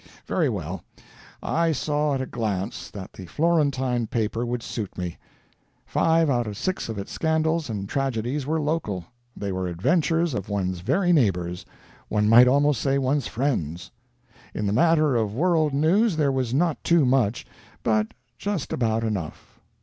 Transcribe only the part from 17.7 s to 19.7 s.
but just about enough.